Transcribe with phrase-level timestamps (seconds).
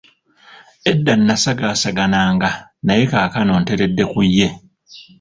[0.91, 2.49] Edda nasagaasagananga
[2.85, 4.47] naye kaakano nteredde ku ye.